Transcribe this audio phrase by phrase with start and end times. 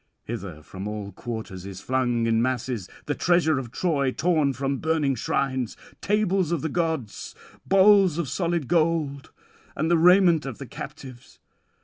[0.23, 5.13] Hither from all quarters is flung in masses the treasure of Troy torn from burning
[5.13, 7.35] shrines, [765 798]tables of the gods,
[7.67, 9.31] bowls of solid gold,
[9.75, 11.37] and raiment of the captives.